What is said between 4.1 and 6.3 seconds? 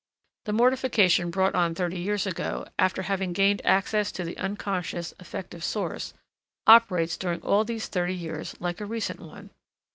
to the unconscious affective source,